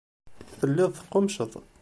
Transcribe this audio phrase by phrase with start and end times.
[0.59, 1.51] Telliḍ teqqummceḍ.